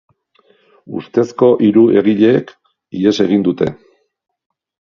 [0.99, 2.51] Ustezko hiru egileek
[3.03, 3.71] ihes egin dute.